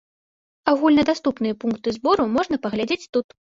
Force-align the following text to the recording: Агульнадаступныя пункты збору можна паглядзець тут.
Агульнадаступныя 0.73 1.59
пункты 1.65 1.95
збору 1.99 2.27
можна 2.41 2.63
паглядзець 2.67 3.01
тут. 3.13 3.27